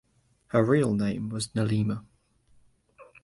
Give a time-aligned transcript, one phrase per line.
[0.47, 2.03] Her real name was Nilima.